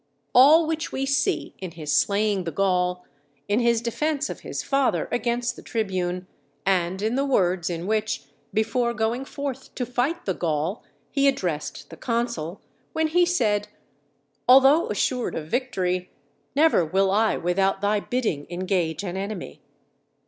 [0.33, 3.05] All which we see in his slaying the Gaul,
[3.47, 6.25] in his defence of his father against the tribune,
[6.65, 11.91] and in the words in which, before going forth to fight the Gaul, he addressed
[11.91, 12.61] the consul,
[12.93, 13.67] when he said,
[14.49, 16.09] "_Although assured of victory,
[16.55, 19.61] never will I without thy bidding engage an enemy.